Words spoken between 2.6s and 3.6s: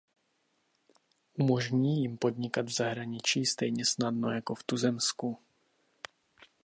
v zahraničí